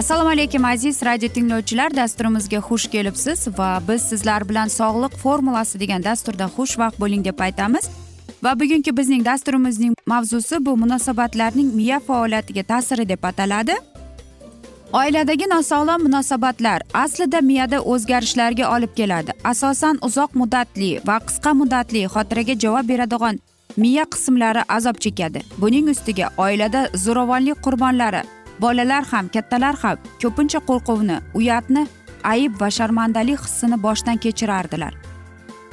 assalomu 0.00 0.30
alaykum 0.30 0.64
aziz 0.64 1.02
radio 1.02 1.28
tinglovchilar. 1.28 1.94
Dasturimizga 1.96 2.58
xush 2.68 2.86
kelibsiz 2.92 3.40
va 3.58 3.82
biz 3.88 4.02
sizlar 4.02 4.48
bilan 4.48 4.68
sog'liq 4.68 5.16
formulasi 5.22 5.80
degan 5.80 6.04
dasturda 6.04 6.46
xushvaqt 6.56 7.00
bo'ling 7.02 7.24
deb 7.24 7.40
aytamiz. 7.46 7.84
Va 8.44 8.54
bugungi 8.60 8.96
bizning 8.96 9.24
dasturimizning 9.24 9.92
mavzusi 10.06 10.64
bu 10.66 10.76
munosabatlarning 10.76 11.74
miya 11.74 12.00
faoliyatiga 12.06 12.62
ta'siri 12.62 13.08
deb 13.08 13.28
ataladi. 13.30 13.76
Oiladagi 14.92 15.50
nosog'lom 15.54 16.02
munosabatlar 16.08 16.80
aslida 16.94 17.40
miyada 17.50 17.80
o'zgarishlarga 17.80 18.72
olib 18.76 18.96
keladi. 18.96 19.30
Asosan 19.44 19.98
uzoq 20.02 20.30
muddatli 20.34 20.90
va 21.06 21.20
qisqa 21.28 21.54
muddatli 21.60 22.08
xotiraga 22.14 22.58
javob 22.64 22.88
beradigan 22.88 23.44
miya 23.76 24.04
qismlari 24.12 24.62
azob 24.68 24.96
chekadi. 25.04 25.40
Buning 25.58 25.86
ustiga 25.94 26.26
oilada 26.48 26.88
zo'ravonlik 27.04 27.58
qurbonlari 27.64 28.22
bolalar 28.60 29.04
ham 29.12 29.28
kattalar 29.34 29.74
ham 29.82 29.96
ko'pincha 30.22 30.60
qo'rquvni 30.68 31.16
uyatni 31.34 31.86
ayb 32.32 32.60
va 32.60 32.70
sharmandalik 32.78 33.40
hissini 33.44 33.82
boshdan 33.82 34.16
kechirardilar. 34.24 34.94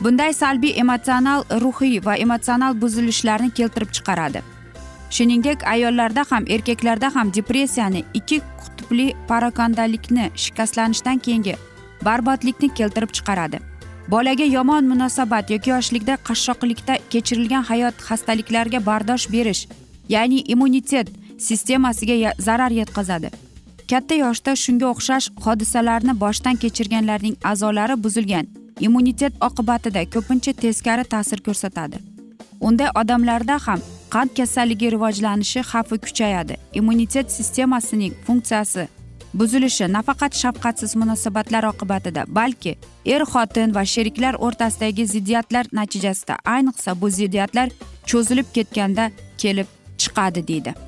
Bunday 0.03 0.33
salbiy 0.33 0.73
emotsional 0.83 1.43
ruhiy 1.63 2.05
va 2.05 2.15
emotsional 2.15 2.81
buzilishlarni 2.81 3.49
keltirib 3.59 3.91
chiqaradi. 3.95 4.41
Shuningdek 5.09 5.63
ayollarda 5.73 6.25
ham 6.31 6.43
erkaklarda 6.55 7.15
ham 7.15 7.33
depressiyani 7.33 8.03
ikki 8.13 8.41
qutbli 8.61 9.07
parokandalikni 9.27 10.31
shikastlanishdan 10.43 11.17
keyingi 11.17 11.55
barbodlikni 12.05 12.69
keltirib 12.73 13.11
chiqaradi. 13.17 13.59
Bolaga 14.07 14.43
yomon 14.43 14.85
munosabat 14.91 15.49
yoki 15.51 15.69
yoshlikda 15.69 16.17
qashshoqlikda 16.27 16.99
kechirilgan 17.09 17.63
hayot 17.69 17.95
xastaliklarga 18.07 18.85
bardosh 18.85 19.25
berish 19.31 19.67
ya'ni 20.09 20.39
immunitet 20.53 21.07
sistemasiga 21.37 22.33
zarar 22.39 22.71
yetkazadi. 22.71 23.29
Katta 23.89 24.15
yoshda 24.15 24.51
shunga 24.63 24.87
o'xshash 24.93 25.27
hodisalarni 25.45 26.13
boshdan 26.23 26.55
kechirganlarning 26.63 27.35
a'zolari 27.43 27.95
buzilgan. 28.03 28.47
Immunitet 28.79 29.33
oqibatida 29.47 30.01
ko'pincha 30.13 30.53
teskari 30.53 31.03
ta'sir 31.03 31.39
ko'rsatadi. 31.47 31.97
Unday 32.67 32.89
odamlarda 33.01 33.57
ham 33.67 33.79
qand 34.13 34.29
kasalligi 34.37 34.91
rivojlanishi 34.91 35.61
xavfi 35.71 35.97
kuchayadi. 36.05 36.55
Immunitet 36.73 37.31
sistemasining 37.31 38.13
funksiyasi 38.25 38.87
buzilishi 39.33 39.85
nafaqat 39.93 40.33
shafqatsiz 40.41 40.95
munosabatlar 40.95 41.63
oqibatida 41.71 42.25
balki 42.27 42.73
er 43.05 43.21
xotin 43.31 43.75
va 43.75 43.83
sheriklar 43.93 44.33
o'rtasidagi 44.45 45.05
ziddiyatlar 45.13 45.65
natijasida 45.79 46.35
ayniqsa 46.55 47.01
bu 47.01 47.09
ziddiyatlar 47.19 47.69
cho'zilib 48.09 48.47
ketganda 48.55 49.11
kelib 49.37 49.67
chiqadi 49.97 50.47
deydi. 50.47 50.86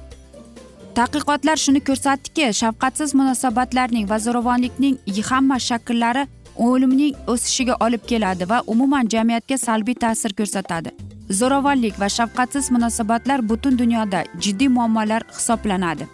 Tadqiqotlar 0.99 1.57
shuni 1.63 1.79
ko'rsatdiki 1.87 2.45
shafqatsiz 2.61 3.13
munosabatlarning 3.19 4.05
va 4.09 4.17
zo'ravonlikning 4.25 4.95
hamma 5.29 5.57
shakllari 5.69 6.23
o'limning 6.65 7.13
o'sishiga 7.33 7.75
olib 7.85 8.03
keladi 8.11 8.49
va 8.49 8.57
umuman 8.73 9.07
jamiyatga 9.13 9.57
salbiy 9.57 9.95
ta'sir 10.03 10.33
ko'rsatadi. 10.39 10.91
Zo'ravonlik 11.39 11.99
va 12.01 12.09
shafqatsiz 12.17 12.71
munosabatlar 12.75 13.49
butun 13.49 13.79
dunyoda 13.81 14.23
jiddiy 14.43 14.69
muammolar 14.77 15.23
hisoblanadi. 15.37 16.07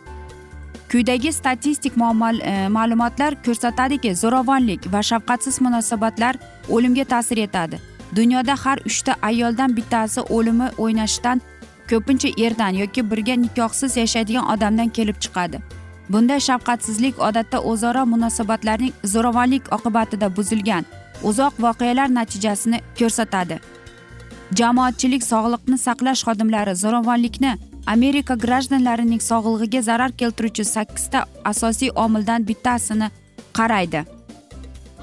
Quyidagi 0.91 1.33
statistik 1.33 1.93
e, 1.97 2.67
ma'lumotlar 2.77 3.41
ko'rsatadiki 3.45 4.15
zo'ravonlik 4.15 4.93
va 4.93 5.01
shafqatsiz 5.11 5.61
munosabatlar 5.61 6.35
o'limga 6.69 7.05
ta'sir 7.13 7.37
etadi. 7.37 7.79
Dunyoda 8.15 8.55
har 8.65 8.79
uchta 8.85 9.15
ayoldan 9.21 9.77
bittasi 9.77 10.21
o'limi 10.21 10.67
o'ynashdan 10.77 11.41
ko'pincha 11.89 12.29
erdan 12.45 12.73
yoki 12.81 13.01
birga 13.11 13.35
nikohsiz 13.45 13.97
yashaydigan 13.97 14.45
odamdan 14.53 14.89
kelib 14.97 15.17
chiqadi. 15.23 15.57
Bunday 16.09 16.39
shafqatsizlik 16.47 17.19
odatda 17.27 17.59
o'zaro 17.71 18.05
munosabatlarning 18.13 18.93
zo'ravonlik 19.13 19.73
oqibatida 19.77 20.27
buzilgan 20.37 20.85
uzoq 21.29 21.53
voqealar 21.65 22.09
natijasini 22.19 22.79
ko'rsatadi. 22.99 23.59
Jamoatchilik 24.59 25.23
sog'liqni 25.31 25.77
saqlash 25.85 26.21
xodimlari 26.27 26.75
zo'ravonlikni 26.83 27.53
amerika 27.93 28.35
grajdanlarining 28.35 29.21
sog'lig'iga 29.29 29.81
zarar 29.81 30.11
keltiruvchi 30.19 30.65
sakkizta 30.65 31.25
asosiy 31.51 31.89
omildan 31.95 32.47
bittasini 32.47 33.07
qaraydi. 33.57 34.01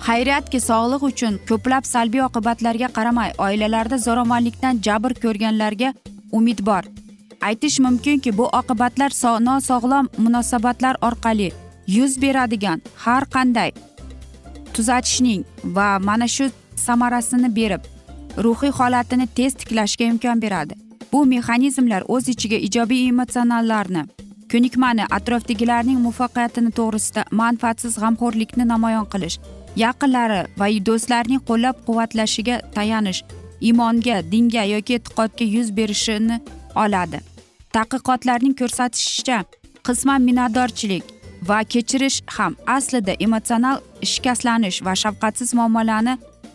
Xayriyatki 0.07 0.59
sog'liq 0.69 1.03
uchun 1.11 1.35
ko'plab 1.49 1.85
salbiy 1.95 2.23
oqibatlarga 2.29 2.89
qaramay 2.97 3.31
oilalarda 3.47 3.99
zo'ravonlikdan 4.07 4.81
jabr 4.87 5.13
ko'rganlarga 5.25 5.95
umid 6.33 6.67
bor. 6.67 6.83
Aytish 7.41 7.79
mumkinki 7.81 8.39
bu 8.39 8.45
oqibatlar 8.61 9.13
nosog'lom 9.49 10.09
munosabatlar 10.19 10.97
orqali 11.03 11.53
yuz 11.87 12.23
beradigan 12.23 12.83
har 12.97 13.25
qanday 13.35 13.71
tuzatishning 14.75 15.45
va 15.65 15.99
mana 15.99 16.29
shu 16.29 16.51
samarasini 16.77 17.57
berib 17.57 17.83
ruhiy 18.45 18.71
holatini 18.71 19.27
tez 19.27 19.55
tiklashga 19.55 20.05
imkon 20.05 20.43
beradi. 20.43 20.75
Bu 21.13 21.27
mexanizmlar 21.27 22.03
o'z 22.09 22.29
ichiga 22.29 22.57
ijobiy 22.57 23.09
emotsionallarni 23.09 24.03
ko'nikmani 24.53 25.05
atrofdagilarning 25.17 25.99
muvaffaqiyatini 26.05 26.71
to'g'risida 26.79 27.23
manfaatsiz 27.41 27.95
g'amxo'rlikni 28.03 28.65
namoyon 28.73 29.07
qilish 29.13 29.37
yaqinlari 29.85 30.41
va 30.61 30.69
do'stlarning 30.89 31.43
qo'llab 31.49 31.77
quvvatlashiga 31.87 32.57
tayanish 32.77 33.21
iymonga 33.69 34.17
dinga 34.33 34.65
yoki 34.75 34.95
e'tiqodga 34.99 35.45
yuz 35.57 35.69
berishini 35.79 36.37
oladi. 36.85 37.19
Tadqiqotlarning 37.75 38.55
ko'rsatishicha 38.61 39.39
qisman 39.87 40.21
minnatdorchilik 40.29 41.05
va 41.49 41.59
kechirish 41.73 42.19
ham 42.37 42.57
aslida 42.77 43.13
emotsional 43.27 43.77
shikastlanish 44.13 44.79
va 44.87 44.95
shafqatsiz 45.03 45.55
muammolarni 45.59 46.15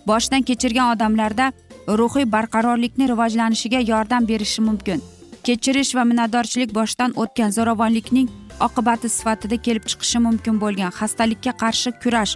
boshdan 0.09 0.42
kechirgan 0.50 0.88
odamlarda 0.95 1.51
ruhiy 2.00 2.25
barqarorlikni 2.36 3.06
rivojlanishiga 3.12 3.80
yordam 3.92 4.27
berishi 4.31 4.62
mumkin. 4.62 5.00
Kechirish 5.45 5.95
va 5.98 6.04
minnatdorchilik 6.09 6.71
boshdan 6.80 7.12
o'tgan 7.24 7.51
zo'ravonlikning 7.57 8.27
oqibati 8.68 9.09
sifatida 9.18 9.57
kelib 9.65 9.86
chiqishi 9.92 10.19
mumkin 10.27 10.56
bo'lgan 10.63 10.92
xastalikka 11.00 11.51
qarshi 11.63 11.92
kurash 12.04 12.33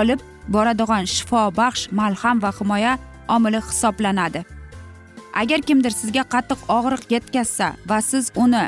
olib 0.00 0.20
boradigan 0.54 1.04
shifobaxsh 1.14 1.82
malham 2.00 2.42
va 2.44 2.50
himoya 2.58 2.92
omili 3.36 3.60
hisoblanadi. 3.68 4.44
Agar 5.40 5.60
kimdir 5.68 5.92
sizga 6.00 6.24
qattiq 6.34 6.60
og'riq 6.78 7.04
yetkazsa 7.14 7.66
va 7.90 7.98
siz 8.10 8.30
uni 8.44 8.64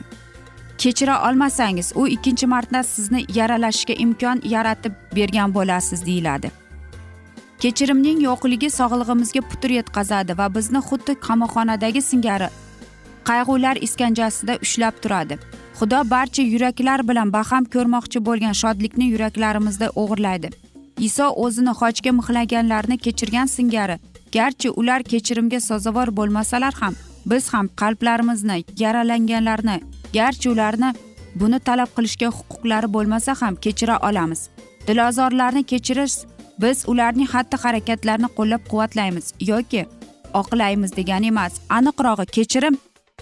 kechira 0.79 1.17
olmasangiz 1.29 1.93
u 1.95 2.09
ikkinchi 2.17 2.47
marta 2.47 2.83
sizni 2.83 3.21
yaralashga 3.39 3.95
imkon 4.05 4.41
yaratib 4.55 4.93
bergan 5.17 5.55
bo'lasiz 5.55 6.07
deyiladi. 6.07 6.51
Kechirimning 7.63 8.19
yo'qligi 8.29 8.69
sog'lig'imizga 8.79 9.43
putur 9.51 9.71
yetkazadi 9.79 10.39
va 10.39 10.47
bizni 10.55 10.81
xuddi 10.89 11.13
qamoqxonadagi 11.27 12.03
singari 12.11 12.49
qayg'ular 13.29 13.77
iskanjasida 13.87 14.59
ushlab 14.65 14.95
turadi. 15.03 15.39
Xudo 15.79 16.01
barcha 16.11 16.43
yuraklar 16.43 17.01
bilan 17.09 17.33
baham 17.33 17.65
ko'rmoqchi 17.75 18.19
bo'lgan 18.27 18.55
shodlikni 18.63 19.07
yuraklarimizda 19.13 19.89
o'g'irlaydi. 20.03 20.49
Iso 21.09 21.27
o'zini 21.45 21.73
xochga 21.81 22.11
mixlaganlarni 22.19 22.97
kechirgan 23.05 23.49
singari 23.57 23.97
garchi 24.35 24.71
ular 24.81 25.03
kechirimga 25.13 25.61
sazovor 25.61 26.09
bo'lmasalar 26.19 26.75
ham 26.83 26.95
biz 27.31 27.49
ham 27.55 27.67
qalblarimizni 27.81 28.59
yaralanganlarni 28.83 29.77
garchi 30.19 30.51
ularni 30.55 30.91
buni 31.41 31.59
talab 31.69 31.91
qilishga 31.97 32.29
huquqlari 32.39 32.89
bo'lmasa 32.97 33.35
ham 33.41 33.55
kechira 33.65 33.97
olamiz. 34.09 34.41
Dilozorlarni 34.89 35.63
kechirish 35.73 36.17
biz 36.63 36.85
ularning 36.93 37.29
xatti 37.35 37.57
harakatlarini 37.65 38.29
qo'llab 38.39 38.63
quvvatlaymiz 38.71 39.27
yoki 39.51 39.87
oqlaymiz 40.41 40.97
degani 40.99 41.27
emas 41.35 41.53
aniqrog'i 41.77 42.27
kechirim 42.37 42.79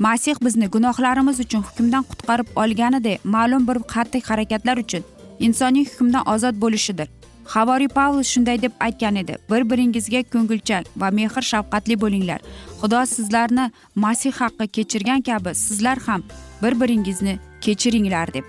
masih 0.06 0.36
bizni 0.44 0.66
gunohlarimiz 0.74 1.40
uchun 1.44 1.62
hukmdan 1.68 2.04
qutqarib 2.10 2.48
olganidek 2.62 3.24
ma'lum 3.34 3.68
bir 3.68 3.78
xatti 3.94 4.18
harakatlar 4.28 4.76
uchun 4.84 5.02
insoniy 5.46 5.84
hukmdan 5.90 6.28
ozod 6.34 6.56
bo'lishidir. 6.64 7.08
Havoriy 7.54 7.88
pavlus 7.88 8.28
shunday 8.32 8.62
deb 8.62 8.72
aytgan 8.80 9.16
edi. 9.22 9.36
Bir 9.50 9.62
biringizga 9.70 10.22
ko'ngilchan 10.32 10.84
va 10.96 11.10
mehr 11.10 11.42
shafqatli 11.52 12.00
bo'linglar. 12.04 12.40
Xudo 12.80 13.00
sizlarni 13.14 13.70
masih 13.94 14.32
haqqi 14.40 14.66
kechirgan 14.76 15.20
kabi 15.28 15.54
sizlar 15.54 15.98
ham 16.06 16.22
bir 16.62 16.80
biringizni 16.80 17.38
kechiringlar 17.60 18.34
deb. 18.34 18.44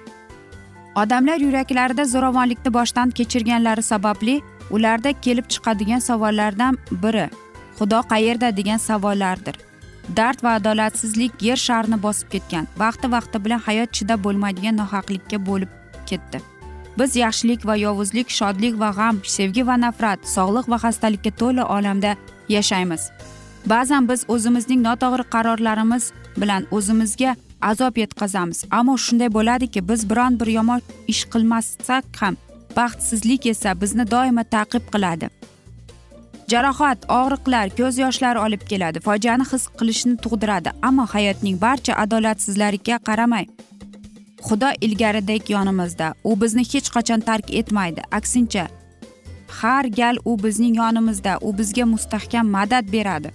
Odamlar 0.95 1.39
yuraklarida 1.47 2.05
zo'ravonlikni 2.05 2.73
boshdan 2.73 3.09
kechirganlari 3.09 3.81
sababli 3.81 4.41
ularda 4.71 5.11
kelib 5.21 5.45
chiqadigan 5.53 5.99
savollardan 5.99 6.77
biri 7.03 7.29
xudo 7.77 7.99
qayerda? 8.13 8.57
degan 8.57 8.77
savollardir. 8.77 9.55
Dard 10.17 10.43
va 10.43 10.53
adolatsizlik 10.59 11.41
yer 11.41 11.55
sharini 11.55 12.03
bosib 12.03 12.27
ketgan 12.33 12.67
vaqti 12.77 13.11
vaqti 13.11 13.45
bilan 13.45 13.59
hayot 13.67 13.93
chidab 13.97 14.23
bo'lmaydigan 14.23 14.77
nohaqlikka 14.77 15.45
bo'lib 15.45 15.69
ketdi. 16.05 16.52
Biz 16.99 17.15
yaxshilik 17.15 17.65
va 17.65 17.75
yovuzlik 17.85 18.29
shodlik 18.29 18.75
va 18.79 18.89
g'am 18.97 19.21
sevgi 19.35 19.63
va 19.69 19.75
nafrat 19.85 20.19
sog'liq 20.35 20.69
va 20.71 20.77
xastalikka 20.85 21.31
to'la 21.41 21.63
olamda 21.75 22.11
yashaymiz. 22.55 23.03
Ba'zan 23.71 24.09
biz 24.09 24.25
o'zimizning 24.33 24.81
noto'g'ri 24.87 25.25
qarorlarimiz 25.35 26.11
bilan 26.41 26.67
o'zimizga 26.71 27.35
azob 27.61 27.97
yetkazamiz. 28.03 28.65
Ammo 28.71 28.97
shunday 29.05 29.29
bo'ladiki 29.37 29.87
biz 29.89 30.09
biron 30.09 30.39
bir 30.39 30.49
yomon 30.57 30.81
ish 31.07 31.23
qilmasak 31.33 32.05
ham 32.21 32.35
baxtsizlik 32.77 33.45
esa 33.53 33.81
bizni 33.81 34.05
doimo 34.11 34.43
ta'qib 34.55 34.85
qiladi. 34.93 35.29
Jarohat 36.51 37.05
og'riqlar 37.19 37.67
ko'z 37.79 37.97
yoshlari 38.03 38.39
olib 38.45 38.63
keladi 38.71 38.99
fojiani 39.07 39.45
his 39.51 39.63
qilishni 39.79 40.15
tug'diradi. 40.23 40.69
Ammo 40.87 41.05
hayotning 41.13 41.57
barcha 41.65 41.93
adolatsizlariga 42.03 42.97
qaramay 43.07 43.45
xudo 44.47 44.69
ilgaridek 44.81 45.49
yonimizda. 45.49 46.13
U 46.23 46.41
bizni 46.41 46.63
hech 46.71 46.89
qachon 46.95 47.21
tark 47.29 47.47
etmaydi. 47.59 48.01
Aksincha 48.11 48.67
har 49.61 49.85
gal 49.85 50.17
u 50.25 50.43
bizning 50.43 50.77
yonimizda. 50.77 51.37
U 51.41 51.57
bizga 51.57 51.85
mustahkam 51.85 52.49
madad 52.49 52.91
beradi. 52.91 53.31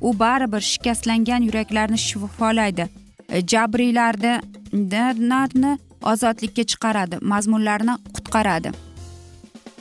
U 0.00 0.18
baribir 0.18 0.60
shikastlangan 0.60 1.42
yuraklarni 1.48 1.98
shifolaydi 1.98 2.88
e, 3.28 3.40
jabriylarni 3.52 5.78
ozodlikka 6.12 6.62
chiqaradi 6.70 7.16
mazmunlarni 7.32 7.94
qutqaradi. 8.14 8.70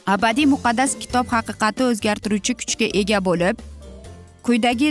Abadiy 0.08 0.48
muqaddas 0.54 0.92
kitob 1.02 1.28
haqiqati 1.36 1.82
o'zgartiruvchi 1.90 2.54
kuchga 2.60 2.88
ega 3.02 3.20
bo'lib 3.28 3.56
quyidagi 4.46 4.90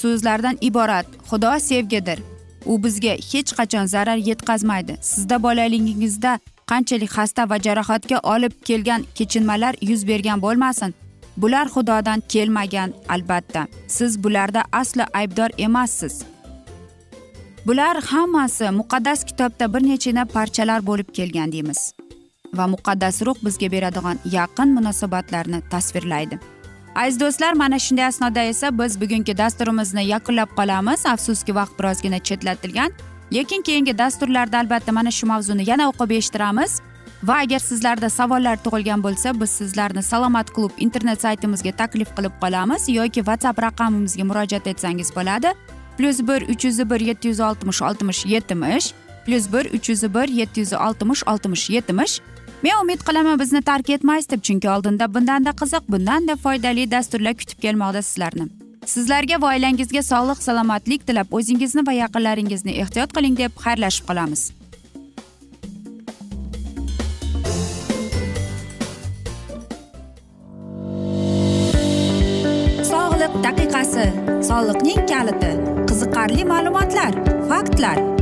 so'zlardan 0.00 0.56
iborat 0.68 1.06
xudo 1.28 1.52
sevgidir. 1.70 2.18
U 2.66 2.82
bizga 2.84 3.12
hech 3.30 3.52
qachon 3.58 3.86
zarar 3.86 4.16
yetkazmaydi. 4.16 4.96
Sizda 5.00 5.42
bolaligingizda 5.42 6.38
qanchalik 6.70 7.10
xasta 7.16 7.50
va 7.50 7.56
jarohatga 7.66 8.18
olib 8.34 8.52
kelgan 8.68 9.02
kechinmalar 9.14 9.74
yuz 9.80 10.06
bergan 10.08 10.42
bo'lmasin. 10.42 10.94
Bular 11.36 11.66
xudodan 11.74 12.20
kelmagan 12.28 12.92
albatta. 13.08 13.66
Siz 13.86 14.24
bularda 14.24 14.62
aslo 14.72 15.04
aybdor 15.14 15.50
emassiz. 15.58 16.22
Bular 17.66 17.96
hammasi 18.02 18.64
muqaddas 18.64 19.24
kitobda 19.24 19.74
bir 19.74 19.82
nechina 19.90 20.24
parchalar 20.24 20.86
bo'lib 20.86 21.08
kelgan 21.16 21.52
deymiz. 21.52 21.92
Va 22.54 22.66
muqaddas 22.74 23.22
ruh 23.26 23.38
bizga 23.44 23.72
beradigan 23.72 24.18
yaqin 24.24 24.68
munosabatlarni 24.76 25.60
tasvirlaydi. 25.70 26.38
Aziz 26.94 27.20
do'stlar 27.20 27.52
mana 27.52 27.78
shunday 27.78 28.06
asnoda 28.06 28.40
esa 28.40 28.78
biz 28.78 29.00
bugungi 29.00 29.38
dasturimizni 29.38 30.04
yakunlab 30.06 30.50
qolamiz. 30.56 31.06
Afsuski 31.06 31.54
vaqt 31.54 31.78
birozgina 31.78 32.18
chetlatilgan. 32.18 32.92
Lekin 33.34 33.62
keyingi 33.62 33.98
dasturlarda 33.98 34.58
albatta 34.58 34.92
mana 34.92 35.10
shu 35.10 35.26
mavzuni 35.26 35.70
yana 35.70 35.88
o'qib 35.88 36.10
eshittiramiz. 36.18 36.80
Va 37.22 37.36
agar 37.44 37.58
sizlarda 37.58 38.10
savollar 38.10 38.56
tug'ilgan 38.64 39.02
bo'lsa 39.02 39.40
biz 39.40 39.50
sizlarni 39.50 40.02
salomat 40.02 40.50
klub 40.50 40.72
internet 40.78 41.20
saytimizga 41.20 41.72
taklif 41.72 42.08
qilib 42.16 42.34
qolamiz 42.42 42.88
yoki 42.88 43.20
whatsapp 43.28 43.62
raqamimizga 43.62 44.24
murojaat 44.24 44.66
etsangiz 44.66 45.16
bo'ladi. 45.16 45.54
Plyus 45.98 46.18
bir 46.28 46.42
uch 46.52 46.64
yuz 46.64 46.78
bir 46.90 47.00
yetti 47.00 47.28
yuz 47.28 47.40
oltmish 47.40 47.82
oltmish 47.82 48.26
yetmish 48.26 48.92
plyus 49.26 49.52
bir 49.52 49.64
uch 49.74 49.88
yuz 49.88 50.02
bir 50.14 50.28
yetti 50.28 50.60
yuz 50.60 50.72
oltmish 50.72 51.22
oltmish 51.26 51.70
yetmish 51.70 52.20
men 52.62 52.78
umid 52.82 53.00
qilaman 53.06 53.38
bizni 53.38 53.62
tark 53.62 53.90
etmaysiz 53.90 54.30
deb 54.30 54.42
chunki 54.48 54.68
oldinda 54.70 55.14
bundanda 55.14 55.50
qiziq 55.60 55.88
bundanda 55.94 56.36
foydali 56.44 56.90
dasturlar 56.90 57.34
kutib 57.40 57.58
kelmoqda 57.64 58.02
sizlarni. 58.08 58.46
Sizlarga 58.94 59.38
va 59.42 59.52
oilangizga 59.54 60.02
sog'lik 60.02 60.42
salomatlik 60.46 61.06
tilab 61.06 61.34
o'zingizni 61.38 61.86
va 61.88 61.92
yaqinlaringizni 61.98 62.74
ehtiyot 62.84 63.14
qiling 63.16 63.38
deb 63.42 63.62
xayrlashib 63.64 64.08
qolamiz. 64.10 64.42
Sog'liq 72.92 73.38
daqiqasi. 73.46 74.08
Soliqning 74.50 75.06
kaliti. 75.12 75.52
Qiziqarli 75.90 76.50
ma'lumotlar 76.54 77.12
faktlar. 77.50 78.21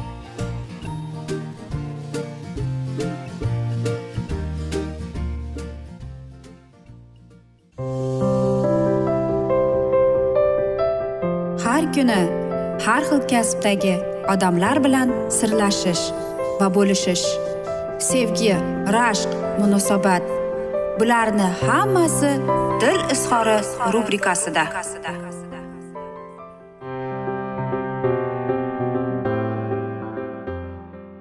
Kuni 11.95 12.21
har 12.85 13.03
xil 13.09 13.21
kasbdagi 13.31 13.95
odamlar 14.33 14.77
bilan 14.83 15.09
sirlashish 15.37 16.03
va 16.59 16.67
bo'lishish 16.75 17.25
sevgi 18.09 18.53
rashq 18.95 19.31
munosabat 19.61 20.23
bularni 20.99 21.47
hammasi 21.61 22.31
dil 22.81 22.99
izhori 23.15 23.57
rubrikasida. 23.93 24.63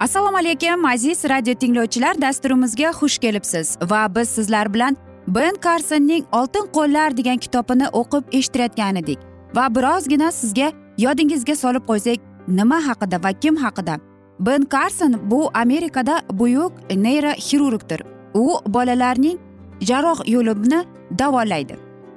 Assalomu 0.00 0.38
alaykum 0.38 0.84
aziz 0.84 1.24
radio 1.24 1.54
tinglovchilar 1.54 2.20
dasturimizga 2.20 2.90
xush 3.00 3.18
kelibsiz 3.18 3.78
va 3.90 4.02
biz 4.14 4.28
sizlar 4.28 4.74
bilan 4.74 4.96
ben 5.26 5.54
karsonning 5.66 6.24
oltin 6.32 6.70
qo'llar 6.76 7.16
degan 7.16 7.38
kitobini 7.44 7.86
o'qib 8.00 8.24
eshittirayotgan 8.38 8.96
edik. 9.02 9.29
Va 9.54 9.74
birozgina 9.74 10.30
sizga 10.32 10.72
yodingizga 10.98 11.56
solib 11.56 11.84
qo'ysak 11.90 12.20
nima 12.48 12.78
haqida 12.86 13.22
va 13.24 13.32
kim 13.32 13.56
haqida? 13.56 13.98
Ben 14.40 14.62
karson 14.62 15.14
bu 15.30 15.50
amerikada 15.54 16.22
buyuk 16.32 16.72
neyroxirurgdir. 16.90 18.00
U 18.34 18.60
bolalarning 18.66 19.38
jarroh 19.80 20.20
yo'lini 20.26 20.84
davolaydi. 21.18 21.76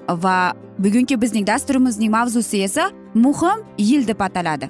Va 0.10 0.54
bugungi 0.80 1.22
bizning 1.22 1.48
dasturimizning 1.48 2.12
mavzusi 2.12 2.63
esa 2.63 2.92
muhim 3.13 3.66
yil 3.78 4.08
deb 4.08 4.20
ataladi. 4.20 4.70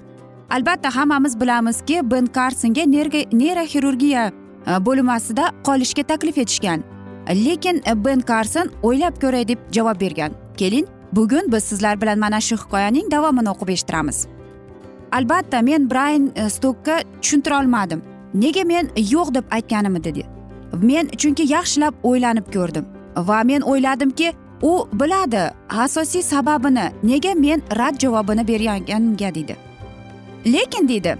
Albatta 0.49 0.95
hammamiz 0.95 1.39
bilamizki 1.41 2.11
ben 2.11 2.25
karsonga 2.25 2.83
neyroxirurgiya 3.31 4.31
e, 4.67 4.85
bo'linmasida 4.85 5.51
qolishga 5.63 6.03
taklif 6.03 6.37
etishgan. 6.37 6.83
Lekin 7.29 7.81
ben 7.95 8.19
karson 8.21 8.71
o'ylab 8.83 9.21
ko'ray 9.21 9.47
deb 9.47 9.59
javob 9.71 9.99
bergan. 10.01 10.31
Keling 10.57 10.87
bugun 11.15 11.51
biz 11.51 11.63
sizlar 11.63 12.01
bilan 12.01 12.19
mana 12.19 12.41
shu 12.41 12.55
hikoyaning 12.55 13.11
davomini 13.11 13.49
o'qib 13.49 13.69
eshittiramiz. 13.69 14.27
Albatta 15.11 15.61
men 15.61 15.89
brayn 15.89 16.31
e, 16.35 16.49
stokka 16.49 16.99
tushuntira 17.21 17.59
olmadim 17.59 18.01
nega 18.33 18.63
men 18.63 18.89
yo'q 18.97 19.33
deb 19.33 19.43
aytganimni 19.51 20.03
dedi. 20.03 20.23
Men 20.81 21.07
chunki 21.07 21.43
yaxshilab 21.55 21.93
o'ylanib 22.03 22.47
ko'rdim 22.53 22.85
va 23.27 23.43
men 23.43 23.61
o'yladimki 23.61 24.33
u 24.61 24.87
biladi 24.93 25.43
asosiy 25.69 26.21
sababini 26.21 26.85
nega 27.03 27.33
men 27.35 27.61
rad 27.77 27.99
javobini 27.99 28.47
berganimga 28.47 29.35
deydi 29.35 29.55
lekin 30.45 30.87
deydi 30.87 31.17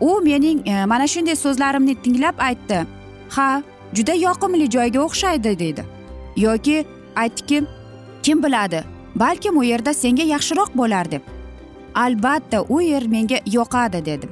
u 0.00 0.20
mening 0.20 0.68
e, 0.68 0.84
mana 0.84 1.06
shunday 1.06 1.36
so'zlarimni 1.36 1.94
tinglab 2.02 2.36
aytdi. 2.38 2.86
Ha 3.30 3.62
juda 3.94 4.14
yoqimli 4.14 4.70
joyga 4.70 5.00
o'xshaydi 5.00 5.58
deydi 5.58 5.84
yoki 6.36 6.84
aytdiki 7.16 7.64
kim 8.22 8.42
biladi 8.42 8.84
balkim 9.20 9.58
u 9.58 9.64
yerda 9.64 9.94
senga 9.94 10.22
yaxshiroq 10.22 10.74
bo'lar 10.74 11.10
deb. 11.10 11.22
Albatta 11.94 12.62
u 12.68 12.80
yer 12.80 13.06
menga 13.08 13.38
yoqadi 13.46 14.04
dedim. 14.04 14.30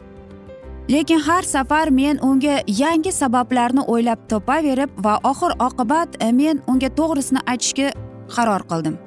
Lekin 0.90 1.20
har 1.20 1.42
safar 1.42 1.88
men 1.90 2.18
unga 2.22 2.62
yangi 2.66 3.12
sabablarni 3.12 3.84
o'ylab 3.88 4.18
topaverib 4.28 4.90
va 5.04 5.14
oxir 5.24 5.52
oqibat 5.66 6.18
e, 6.20 6.32
men 6.32 6.60
unga 6.66 6.90
to'g'risini 6.98 7.40
aytishga 7.52 7.92
qaror 8.34 8.62
qildim. 8.70 8.98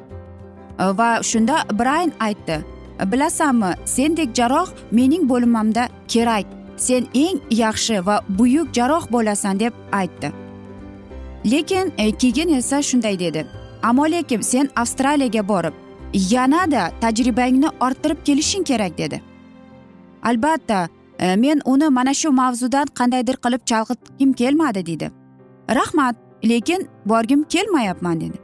E, 0.79 0.85
va 0.99 1.09
shunda 1.29 1.57
brayn 1.79 2.13
aytdi 2.19 2.57
e, 3.01 3.11
bilasanmi 3.11 3.71
sendek 3.85 4.33
jarroh 4.39 4.73
mening 4.91 5.29
bo'limimda 5.29 5.87
kerak. 6.07 6.45
Sen 6.77 7.05
eng 7.13 7.37
yaxshi 7.49 8.01
va 8.07 8.19
buyuk 8.39 8.73
jarroh 8.73 9.05
bo'lasan 9.11 9.59
deb 9.59 9.73
aytdi. 9.91 10.33
Lekin 11.45 11.93
e, 11.97 12.11
keyin 12.11 12.57
esa 12.57 12.81
shunday 12.81 13.19
dedi. 13.19 13.45
Ammo 13.83 14.05
lekin 14.11 14.41
sen 14.41 14.69
avstraliyaga 14.75 15.47
borib 15.47 15.73
yanada 16.13 16.91
tajribangni 17.01 17.69
orttirib 17.81 18.25
kelishing 18.25 18.63
kerak 18.63 18.97
dedi. 18.97 19.21
Albatta 20.23 20.87
e, 21.19 21.35
men 21.35 21.61
uni 21.65 21.89
mana 21.89 22.13
shu 22.13 22.31
mavzudan 22.31 22.87
qandaydir 22.99 23.35
qilib 23.43 23.61
chalg'itgim 23.65 24.33
kelmadi 24.33 24.85
deydi 24.85 25.11
rahmat 25.69 26.15
lekin 26.43 26.87
borgim 27.05 27.43
kelmayapman 27.43 28.21
dedi. 28.21 28.37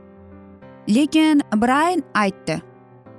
Lekin 0.89 1.41
brayn 1.55 2.03
aytdi 2.13 2.61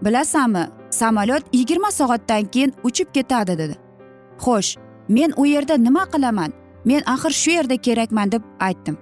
bilasanmi 0.02 0.68
samolyot 0.90 1.42
yigirma 1.52 1.90
soatdan 1.90 2.44
keyin 2.44 2.73
uchib 2.85 3.12
ketadi 3.14 3.59
dedi. 3.59 3.76
Xo'sh 4.38 4.76
men 5.09 5.33
u 5.37 5.47
yerda 5.47 5.75
nima 5.76 6.04
qilaman? 6.04 6.52
Men 6.85 7.02
axir 7.06 7.30
shu 7.30 7.50
yerda 7.50 7.76
kerakman 7.76 8.33
deb 8.33 8.42
aytdim. 8.61 8.99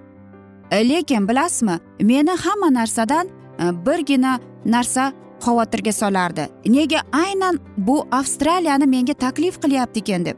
Lekin 0.75 1.27
bilasizmi 1.27 1.79
meni 2.01 2.31
hamma 2.31 2.73
narsadan 2.73 3.27
e, 3.59 3.85
birgina 3.85 4.39
narsa 4.65 5.11
xavotirga 5.45 5.91
solardi. 5.91 6.47
Nega 6.65 7.01
aynan 7.11 7.59
bu 7.77 8.07
avstraliyani 8.11 8.85
menga 8.85 9.13
taklif 9.13 9.61
qilyapti 9.61 9.99
ekan 9.99 10.25
deb? 10.25 10.37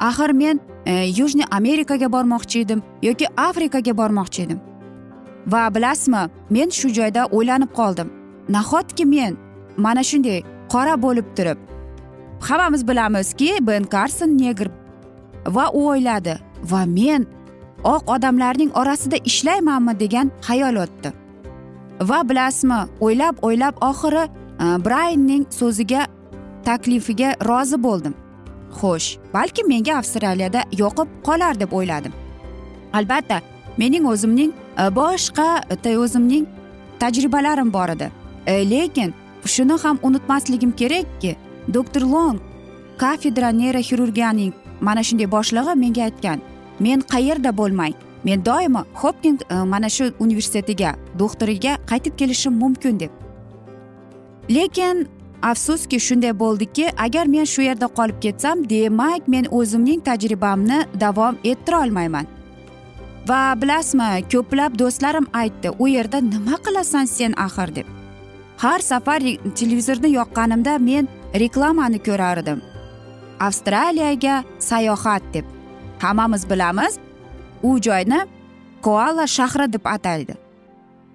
Axir 0.00 0.32
men 0.32 0.60
e, 0.86 0.92
yujniy 0.92 1.46
amerikaga 1.50 2.12
bormoqchi 2.12 2.60
edim 2.60 2.82
yoki 3.02 3.26
afrikaga 3.36 3.96
bormoqchi 3.96 4.42
edim? 4.42 4.60
Va 5.46 5.74
bilasizmi 5.74 6.28
men 6.50 6.70
shu 6.70 6.88
joyda 6.88 7.26
o'ylanib 7.26 7.72
qoldim. 7.74 8.08
Nahotki 8.48 9.04
men? 9.06 9.36
Mana 9.76 10.02
shunday 10.02 10.42
qora 10.72 11.02
bo'lib 11.02 11.26
turib. 11.36 11.58
Hammamiz 12.40 12.88
bilamizki 12.88 13.50
ben 13.60 13.84
karson 13.84 14.38
negr 14.38 14.68
va 15.46 15.70
u 15.72 15.88
o'yladi. 15.90 16.38
Va 16.70 16.86
men 16.86 17.26
oq 17.84 18.10
odamlarning 18.14 18.70
orasida 18.74 19.16
ishlaymanmi 19.24 20.00
degan 20.00 20.30
xayol 20.42 20.76
o'tdi. 20.84 21.12
Va 22.00 22.20
bilasizmi 22.28 22.80
o'ylab 23.00 23.36
o'ylab 23.42 23.82
oxiri 23.90 24.24
e, 24.24 24.64
braynning 24.86 25.44
so'ziga 25.50 26.06
taklifiga 26.64 27.34
rozi 27.48 27.78
bo'ldim. 27.86 28.14
Xo'sh 28.78 29.08
balki 29.34 29.62
menga 29.72 29.94
avstraliyada 30.00 30.62
yoqib 30.82 31.08
qolar 31.26 31.60
deb 31.60 31.72
o'yladim. 31.72 32.12
Albatta 32.92 33.40
mening 33.76 34.06
o'zimning 34.06 34.52
e, 34.52 34.84
boshqa 35.00 35.48
e, 35.84 35.96
o'zimning 35.98 36.46
tajribalarim 37.00 37.72
bor 37.72 37.88
edi. 37.88 38.10
E, 38.46 38.70
lekin 38.70 39.14
shuni 39.44 39.76
ham 39.82 39.98
unutmasligim 40.02 40.72
kerakki 40.72 41.36
doktor 41.74 42.02
long 42.02 42.38
kafedra 42.98 43.48
neyroxirurgiyaning 43.60 44.52
mana 44.80 45.02
shunday 45.02 45.30
boshlig'i 45.30 45.74
menga 45.84 46.02
aytgan. 46.08 46.40
Men 46.80 47.00
qayerda 47.00 47.56
bo'lmay 47.60 47.92
men 48.24 48.44
doimo 48.44 48.84
hopking 48.94 49.38
e, 49.50 49.54
mana 49.54 49.88
shu 49.88 50.12
universitetiga 50.18 50.94
doktoriga 51.18 51.78
qaytib 51.86 52.16
kelishim 52.16 52.52
mumkin 52.52 53.00
deb. 53.00 53.10
Lekin 54.50 55.06
afsuski 55.42 56.00
shunday 56.00 56.32
bo'ldiki 56.38 56.90
agar 56.96 57.26
men 57.26 57.44
shu 57.44 57.62
yerda 57.62 57.86
qolib 57.98 58.18
ketsam 58.20 58.64
demak 58.70 59.28
men 59.28 59.44
o'zimning 59.50 60.00
tajribamni 60.00 60.78
davom 61.00 61.38
ettira 61.44 61.82
olmayman. 61.84 62.26
Va 63.28 63.42
bilasizmi 63.60 64.24
ko'plab 64.32 64.78
do'stlarim 64.78 65.26
aytdi 65.32 65.70
u 65.78 65.88
yerda 65.88 66.18
nima 66.32 66.56
qilasan 66.64 67.04
sen 67.04 67.32
axir? 67.46 67.74
deb. 67.74 67.86
Har 68.58 68.80
safar 68.80 69.20
televizorni 69.58 70.10
yoqqanimda 70.18 70.78
men 70.78 71.08
reklamani 71.34 71.98
ko'rardim. 71.98 72.62
Avstraliyaga 73.40 74.44
sayohat 74.58 75.22
deb. 75.34 75.57
Hammamiz 76.02 76.50
bilamiz 76.50 76.98
u 77.62 77.80
joyni 77.80 78.20
koala 78.82 79.26
shahri 79.26 79.72
deb 79.72 79.84
ataydi 79.84 80.48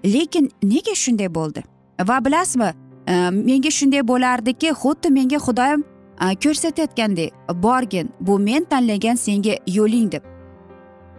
lekin 0.06 0.50
nega 0.64 0.96
shunday 0.96 1.36
bo'ldi? 1.36 1.64
Va 2.08 2.26
bilasizmi 2.26 2.74
e, 3.08 3.30
menga 3.30 3.72
shunday 3.72 4.08
bo'lardiki 4.08 4.74
xuddi 4.82 5.10
menga 5.10 5.40
xudoyim 5.46 5.84
e, 6.22 6.36
ko'rsatayotgandek 6.44 7.34
borgin 7.64 8.10
bu 8.20 8.40
men 8.40 8.64
tanlagan 8.64 9.16
senga 9.16 9.56
yo'ling 9.68 10.12
deb. 10.12 10.24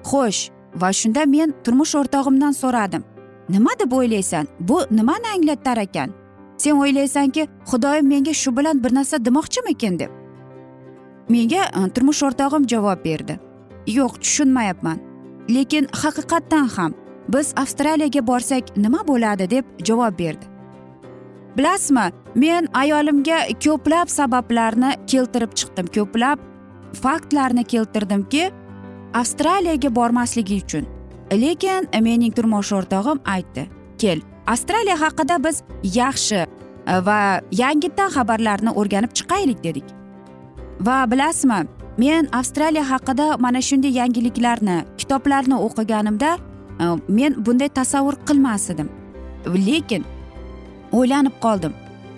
Xo'sh 0.04 0.50
va 0.80 0.92
shunda 0.92 1.26
men 1.26 1.54
turmush 1.64 1.94
o'rtog'imdan 1.94 2.52
so'radim. 2.52 3.04
Nima 3.48 3.70
deb 3.80 3.92
o'ylaysan? 3.92 4.48
Bu 4.60 4.80
nimani 4.90 5.28
anglatar 5.34 5.76
ekan? 5.76 6.10
Sen 6.58 6.76
o'ylaysanki 6.80 7.48
xudoyim 7.70 8.06
menga 8.08 8.34
shu 8.34 8.56
bilan 8.56 8.84
bir 8.84 8.94
narsa 8.94 9.24
demoqchimikin 9.24 9.98
deb. 9.98 10.10
Menga 11.28 11.64
e, 11.64 11.88
turmush 11.94 12.22
o'rtog'im 12.22 12.68
javob 12.68 13.04
berdi. 13.04 13.38
Yo'q 13.86 14.18
tushunmayapman. 14.22 14.98
Lekin 15.48 15.88
haqiqatdan 15.92 16.68
ham 16.76 16.94
biz 17.28 17.52
avstraliyaga 17.56 18.26
borsak 18.26 18.76
nima 18.76 19.06
bo'ladi 19.06 19.50
deb 19.50 19.64
javob 19.84 20.18
berdi. 20.18 20.44
Bilasizmi 21.56 22.06
men 22.34 22.68
ayolimga 22.74 23.38
ko'plab 23.64 24.08
sabablarni 24.08 24.90
keltirib 25.06 25.52
chiqdim 25.58 25.86
ko'plab 25.96 26.38
faktlarni 27.02 27.64
keltirdimki 27.64 28.50
avstraliyaga 29.14 29.94
bormasligi 29.94 30.62
uchun. 30.64 30.86
Lekin 31.32 31.88
mening 32.02 32.34
turmush 32.36 32.72
o'rtog'im 32.72 33.20
aytdi 33.24 33.68
kel 33.98 34.20
avstraliya 34.46 34.96
haqida 35.00 35.38
biz 35.44 35.62
yaxshi 35.82 36.40
e, 36.42 36.46
va 37.06 37.18
yangidan 37.62 38.10
xabarlarni 38.16 38.74
o'rganib 38.80 39.12
chiqaylik 39.18 39.62
dedik. 39.64 39.86
Va 40.80 41.04
bilasizmi 41.10 41.60
men 41.98 42.28
avstraliya 42.32 42.84
haqida 42.90 43.26
mana 43.38 43.60
shunday 43.68 43.92
yangiliklarni 44.00 44.84
kitoblarni 44.98 45.56
o'qiganimda 45.66 46.30
e, 46.82 46.84
men 47.08 47.46
bunday 47.46 47.68
tasavvur 47.68 48.16
qilmas 48.28 48.70
edim 48.70 48.88
lekin 49.46 50.04
o'ylanib 50.92 51.36
qoldim. 51.44 51.72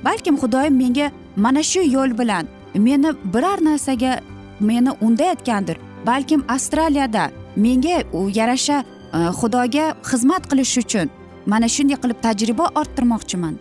Balkim 0.05 0.37
xudoyim 0.43 0.75
menga 0.83 1.11
mana 1.37 1.63
shu 1.63 1.81
yo'l 1.97 2.19
bilan 2.19 2.49
meni 2.75 3.11
biror 3.35 3.59
narsaga 3.65 4.21
meni 4.61 4.91
undayotgandir. 5.01 5.77
Balkim 6.07 6.45
avstraliyada 6.49 7.31
menga 7.57 7.97
yarasha 8.39 8.85
e, 9.13 9.19
xudoga 9.41 9.95
xizmat 10.11 10.43
qilish 10.51 10.79
uchun 10.83 11.11
mana 11.47 11.69
shunday 11.69 11.97
qilib 12.03 12.19
tajriba 12.27 12.67
orttirmoqchiman. 12.81 13.55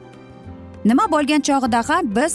Nima 0.86 1.06
bo'lgan 1.14 1.42
chog'ida 1.48 1.82
ham 1.90 2.16
biz 2.16 2.34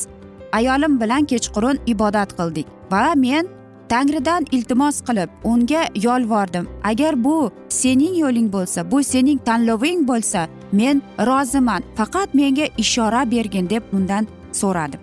ayolim 0.52 1.00
bilan 1.00 1.25
kechqurun 1.30 1.76
ibodat 1.87 2.30
qildik 2.38 2.66
va 2.92 3.14
men 3.16 3.44
tangridan 3.90 4.47
iltimos 4.52 5.00
qilib 5.06 5.30
unga 5.44 5.82
yolvordim. 5.94 6.68
Agar 6.85 7.25
bu 7.25 7.50
sening 7.68 8.14
yo'ling 8.23 8.52
bo'lsa 8.52 8.90
bu 8.90 9.02
sening 9.02 9.38
tanloving 9.44 10.09
bo'lsa 10.09 10.49
men 10.73 11.02
roziman. 11.18 11.82
Faqat 11.97 12.35
menga 12.35 12.66
ishora 12.78 13.30
bergin 13.30 13.70
deb 13.70 13.82
undan 13.92 14.26
so'radim. 14.52 15.00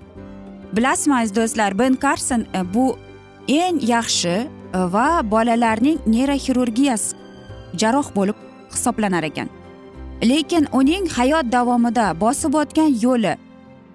Bilasizmi 0.75 1.15
aziz 1.15 1.35
do'stlar 1.35 1.79
ben 1.79 1.93
karson 1.95 2.41
e, 2.41 2.73
bu 2.73 2.97
eng 3.47 3.81
yaxshi 3.93 4.35
e, 4.73 4.79
va 4.93 5.31
bolalarning 5.31 5.99
neyroxirurgiyasi 6.05 7.15
jarroh 7.81 8.09
bo'lib 8.15 8.35
hisoblanar 8.71 9.23
ekan. 9.23 9.49
Lekin 10.23 10.67
uning 10.73 11.05
hayot 11.17 11.51
davomida 11.51 12.07
bosib 12.21 12.53
o'tgan 12.53 12.91
yo'li 13.05 13.33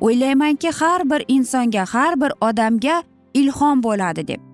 o'ylaymanki 0.00 0.70
har 0.80 1.10
bir 1.10 1.24
insonga 1.28 1.84
har 1.94 2.20
bir 2.20 2.32
odamga 2.40 3.02
ilhom 3.34 3.82
bo'ladi 3.82 4.28
deb. 4.28 4.51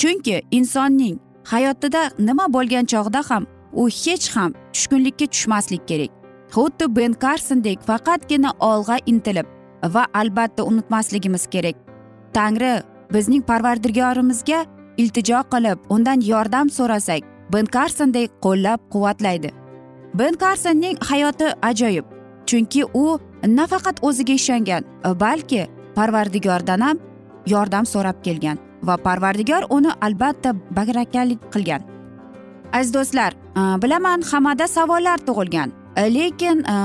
Chunki 0.00 0.42
insonning 0.50 1.16
hayotida 1.44 2.02
nima 2.18 2.46
bo'lgan 2.54 2.86
chog'da 2.92 3.20
ham 3.30 3.46
u 3.72 3.82
hech 3.88 4.28
ham 4.36 4.52
tushkunlikka 4.72 5.26
tushmaslik 5.26 5.82
kerak. 5.90 6.10
Xuddi 6.54 6.86
ben 6.96 7.12
karsondek 7.24 7.78
faqatgina 7.88 8.50
olg'a 8.70 8.96
intilib 9.12 9.46
va 9.94 10.04
albatta 10.20 10.64
unutmasligimiz 10.70 11.44
kerak. 11.46 11.76
Tangri 12.36 12.72
bizning 13.14 13.42
parvardigorimizga 13.50 14.60
iltijo 15.02 15.40
qilib 15.52 15.78
undan 15.94 16.24
yordam 16.30 16.70
so'rasak 16.78 17.22
ben 17.52 17.66
karsondek 17.76 18.30
qo'llab 18.44 18.80
quvvatlaydi 18.92 19.50
ben 20.14 20.34
karsonning 20.44 20.96
hayoti 21.10 21.52
ajoyib 21.70 22.06
chunki 22.46 22.82
u 22.94 23.04
nafaqat 23.58 23.96
o'ziga 24.08 24.32
ishongan 24.40 24.82
balki 25.24 25.62
parvardigordan 25.94 26.80
ham 26.80 26.96
yordam 27.46 27.86
so'rab 27.86 28.24
kelgan. 28.24 28.69
Va 28.82 28.96
parvardigor 28.96 29.66
uni 29.70 29.92
albatta 30.00 30.54
bagrakalik 30.76 31.40
qilgan. 31.52 31.82
Aziz 32.72 32.94
do'stlar 32.94 33.32
e, 33.32 33.82
bilaman 33.82 34.22
hammada 34.32 34.68
savollar 34.68 35.18
tug'ilgan. 35.18 35.72
E, 35.96 36.14
lekin 36.14 36.64
e, 36.64 36.76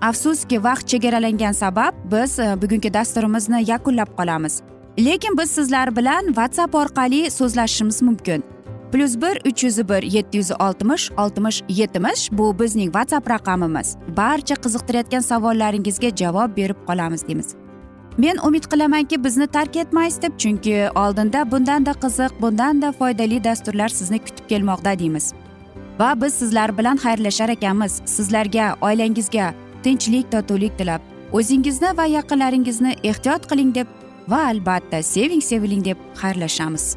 afsuski 0.00 0.64
vaqt 0.64 0.86
chegaralangan 0.88 1.52
sabab 1.52 1.94
biz 2.12 2.38
bugungi 2.62 2.94
dasturimizni 2.94 3.64
yakunlab 3.70 4.16
qolamiz. 4.18 4.62
Lekin 4.98 5.38
biz 5.38 5.50
sizlar 5.50 5.96
bilan 5.96 6.26
whatsapp 6.26 6.74
orqali 6.74 7.30
so'zlashishimiz 7.30 8.02
mumkin. 8.02 8.44
Plyus 8.92 9.20
bir 9.22 9.40
uch 9.46 9.64
yuz 9.64 9.88
bir 9.88 10.02
yetti 10.02 10.38
yuz 10.38 10.50
oltmish 10.60 11.10
oltmish 11.18 11.62
yetmish 11.68 12.28
bu 12.32 12.58
bizning 12.58 12.92
whatsapp 12.92 13.30
raqamimiz. 13.30 13.96
Barcha 14.16 14.54
qiziqtirayotgan 14.54 15.20
savollaringizga 15.20 16.16
javob 16.16 16.56
berib 16.56 16.76
qolamiz 16.86 17.28
deymiz. 17.28 17.67
Men 18.18 18.36
umid 18.46 18.64
qilamanki 18.72 19.24
bizni 19.24 19.46
tark 19.46 19.76
etmaysiz 19.76 20.22
deb 20.22 20.38
chunki 20.38 20.90
oldinda 20.94 21.50
bundanda 21.50 21.90
qiziq 21.90 22.32
bundanda 22.42 22.92
foydali 22.92 23.44
dasturlar 23.44 23.88
sizni 23.88 24.18
kutib 24.18 24.48
kelmoqda 24.48 24.98
deymiz. 24.98 25.32
Va 25.98 26.10
biz 26.22 26.34
sizlar 26.34 26.78
bilan 26.78 26.96
xayrlashar 26.96 27.48
ekanmiz. 27.48 28.02
Sizlarga 28.04 28.76
oilangizga 28.80 29.54
tinchlik 29.82 30.32
totuvlik 30.32 30.78
tilab. 30.78 31.00
O'zingizni 31.32 31.96
va 31.96 32.04
yaqinlaringizni 32.04 32.96
ehtiyot 33.02 33.50
qiling 33.50 33.74
deb 33.74 33.86
va 34.28 34.46
albatta 34.52 35.02
seving 35.02 35.42
seviling 35.42 35.84
deb 35.84 35.98
xayrlashamiz. 36.22 36.96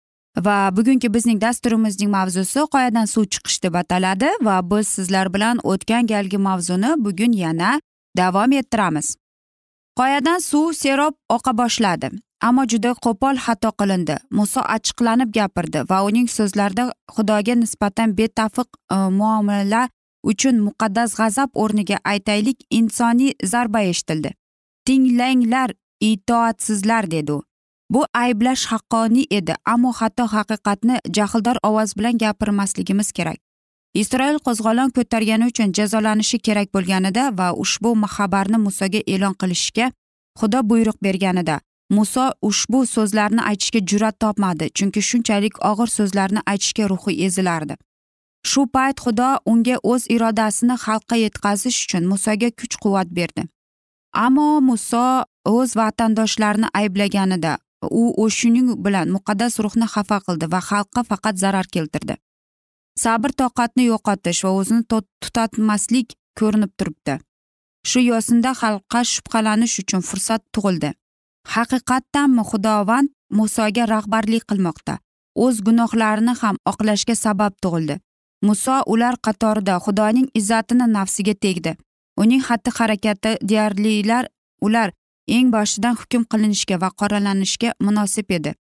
Va 0.37 0.69
bugungi 0.77 1.13
bizning 1.13 1.41
dasturimizning 1.41 2.11
mavzusi 2.11 2.65
qoyadan 2.73 3.05
suv 3.05 3.23
chiqish 3.33 3.63
deb 3.63 3.75
ataladi 3.75 4.29
va 4.41 4.61
biz 4.71 4.87
sizlar 4.87 5.33
bilan 5.33 5.59
o'tgan 5.63 6.07
galgi 6.07 6.37
mavzuni 6.37 6.95
bugun 6.97 7.33
yana 7.33 7.81
davom 8.17 8.51
ettiramiz. 8.51 9.15
Qoyadan 9.99 10.39
suv 10.39 10.73
serob 10.73 11.13
oqa 11.29 11.57
boshladi 11.57 12.11
ammo 12.41 12.65
juda 12.65 12.93
qo'pol 13.05 13.37
xato 13.45 13.71
qilindi. 13.79 14.15
Muso 14.37 14.61
achchiqlanib 14.75 15.33
gapirdi 15.37 15.83
va 15.89 16.01
uning 16.09 16.27
so'zlarida 16.37 16.85
xudoga 17.15 17.55
nisbatan 17.63 18.15
betafiq 18.19 18.67
e, 18.95 18.97
muomala 19.19 19.83
uchun 20.31 20.61
muqaddas 20.67 21.15
g'azab 21.19 21.49
o'rniga 21.63 21.97
aytaylik 22.13 22.65
insoniy 22.79 23.33
zarba 23.53 23.81
eshitildi. 23.91 24.33
Tinglanglar 24.85 25.69
itoatsizlar 26.11 27.11
dedi 27.11 27.31
u. 27.37 27.39
bu 27.93 28.05
ayblash 28.13 28.65
haqqoniy 28.71 29.25
edi 29.37 29.53
ammo 29.73 29.91
hatto 29.99 30.25
haqiqatni 30.35 30.99
jahldor 31.17 31.57
ovoz 31.69 31.97
bilan 31.97 32.17
gapirmasligimiz 32.23 33.11
kerak. 33.17 33.39
Isroil 33.93 34.37
qo'zg'olon 34.45 34.89
ko'targani 34.97 35.45
uchun 35.51 35.73
jazolanishi 35.77 36.37
kerak 36.47 36.67
bo'lganida 36.75 37.23
va 37.39 37.47
ushbu 37.63 37.91
xabarni 38.15 38.57
musoga 38.67 39.01
e'lon 39.13 39.33
qilishga 39.41 39.91
xudo 40.39 40.59
buyruq 40.69 40.97
berganida 41.05 41.59
muso 41.97 42.25
ushbu 42.49 42.79
so'zlarni 42.95 43.41
aytishga 43.49 43.79
jur'at 43.89 44.15
topmadi 44.23 44.65
chunki 44.77 45.01
shunchalik 45.09 45.55
og'ir 45.71 45.89
so'zlarni 45.97 46.41
aytishga 46.51 46.85
ruhi 46.91 47.13
ezilardi. 47.25 47.75
Shu 48.49 48.61
payt 48.75 48.97
xudo 49.03 49.29
unga 49.51 49.75
o'z 49.91 50.03
irodasini 50.15 50.75
xalqqa 50.85 51.15
yetkazish 51.25 51.79
uchun 51.85 52.03
musoga 52.11 52.49
kuch 52.59 52.75
quvvat 52.83 53.09
berdi. 53.17 53.43
Ammo 54.25 54.47
muso 54.69 55.07
o'z 55.55 55.75
vatandoshlarini 55.81 56.67
ayblaganida 56.79 57.53
u 57.89 58.29
shuning 58.29 58.75
bilan 58.85 59.07
muqaddas 59.15 59.59
ruhni 59.63 59.87
xafa 59.93 60.17
qildi 60.25 60.45
va 60.53 60.59
xalqqa 60.69 61.01
faqat 61.09 61.35
zarar 61.43 61.67
keltirdi. 61.75 62.15
Sabr 63.03 63.31
toqatni 63.41 63.83
yo'qotish 63.91 64.43
va 64.45 64.51
o'zini 64.59 64.83
tutatmaslik 65.23 66.07
ko'rinib 66.39 66.71
turibdi. 66.77 67.15
Shu 67.89 67.99
yo'sinda 68.11 68.51
xalqqa 68.61 69.01
shubhalanish 69.13 69.79
uchun 69.81 70.01
fursat 70.09 70.41
tug'ildi. 70.53 70.91
Haqiqatdanmi 71.53 72.43
xudovand 72.51 73.09
musoga 73.39 73.83
rahbarlik 73.93 74.43
qilmoqda. 74.51 74.99
O'z 75.43 75.61
gunohlarini 75.67 76.33
ham 76.41 76.55
oqlashga 76.71 77.15
sabab 77.15 77.53
tug'ildi. 77.63 77.95
Muso 78.47 78.75
ular 78.93 79.15
qatorida 79.25 79.75
xudoning 79.85 80.27
izzatini 80.39 80.85
nafsiga 80.97 81.33
tegdi. 81.45 81.71
Uning 82.21 82.41
xatti 82.47 82.71
harakati 82.77 83.31
deyarlilar 83.49 84.25
ular 84.65 84.89
eng 85.27 85.51
boshidan 85.51 85.95
hukm 85.95 86.23
qilinishga 86.31 86.77
va 86.81 86.89
qoralanishga 86.99 87.73
munosib 87.79 88.31
edi. 88.37 88.53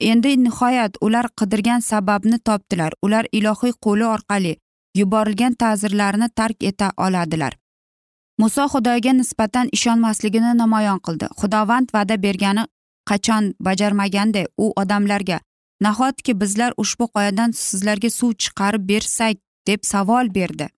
Endi 0.00 0.36
nihoyat 0.44 0.96
ular 1.00 1.26
qidirgan 1.38 1.80
sababni 1.80 2.38
topdilar. 2.38 2.92
Ular 3.02 3.26
ilohiy 3.32 3.72
qo'li 3.84 4.06
orqali 4.14 4.56
yuborilgan 4.98 5.54
ta'zirlarni 5.54 6.28
tark 6.34 6.62
eta 6.70 6.92
oladilar. 6.96 7.52
Muso 8.38 8.64
xudoga 8.72 9.12
nisbatan 9.12 9.68
ishonmasligini 9.72 10.54
namoyon 10.62 11.00
qildi. 11.06 11.26
Xudovand 11.40 11.92
va'da 11.94 12.16
bergani 12.22 12.64
qachon 13.10 13.54
bajarmaganday 13.60 14.46
u 14.58 14.72
odamlarga 14.76 15.40
nahotki 15.84 16.32
bizlar 16.40 16.72
ushbu 16.76 17.08
qoyadan 17.14 17.50
sizlarga 17.52 18.10
suv 18.10 18.32
chiqarib 18.42 18.88
bersak? 18.88 19.36
deb 19.66 19.80
savol 19.84 20.30
berdi. 20.34 20.68